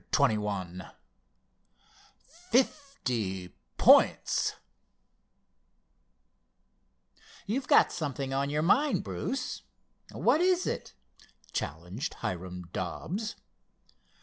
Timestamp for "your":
8.49-8.63